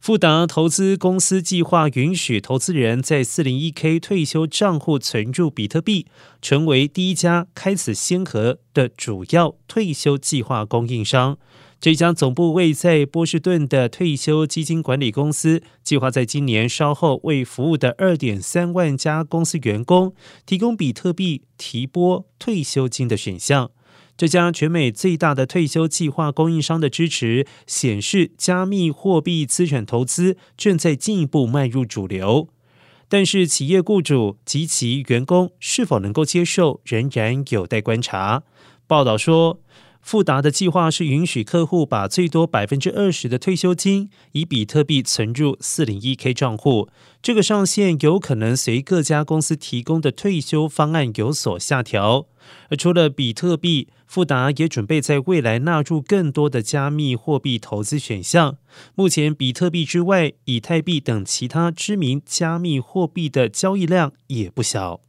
[0.00, 6.06] 富达投资公司计划允许投资人在四零一 K 退休账户存入比特币，
[6.40, 11.38] 成为第一家开此先河的主要退休计划供应商。
[11.80, 20.14] 这家总部位在波士顿的退休基金管理公司，计划在今年稍后为服务的二点三万家公司员工
[20.46, 23.72] 提供比特币提拨退休金的选项。
[24.16, 32.48] 这家全美最大的退休计划供应商的支持显示，加密货币资产投资正在进一步迈入主流。
[33.08, 38.42] 但是，企业雇主及其员工是否能够接受，仍然有待观察。
[38.86, 39.60] 报道说。
[40.06, 46.88] 富达的计划是允许客户把最多百分之二十的退休金以比特币存入四零一 K 账户，
[47.20, 52.28] 这个上限有可能随各家公司提供的退休方案有所下调。
[52.70, 58.58] 而除了比特币，富达也准备在未来纳入更多的加密货币投资选项。
[58.94, 65.00] 目前，比特币之外，以太币等其他知名加密货币的交易量也不小。